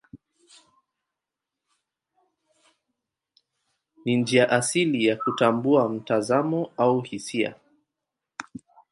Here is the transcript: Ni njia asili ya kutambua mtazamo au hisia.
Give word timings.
Ni 4.05 4.15
njia 4.17 4.49
asili 4.49 5.05
ya 5.05 5.15
kutambua 5.15 5.89
mtazamo 5.89 6.71
au 6.77 7.01
hisia. 7.01 7.55